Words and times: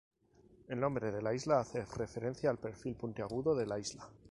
El 0.67 0.79
nombre 0.79 1.11
de 1.11 1.21
la 1.21 1.31
isla 1.31 1.59
hace 1.59 1.85
referencia 1.85 2.49
al 2.49 2.57
perfil 2.57 2.95
puntiagudo 2.95 3.53
de 3.53 3.67
la 3.67 3.77
isla. 3.77 4.09